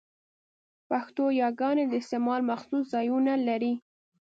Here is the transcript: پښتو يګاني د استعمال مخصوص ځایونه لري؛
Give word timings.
پښتو 0.89 1.23
يګاني 1.41 1.83
د 1.87 1.93
استعمال 2.01 2.41
مخصوص 2.51 2.83
ځایونه 2.93 3.33
لري؛ 3.47 3.73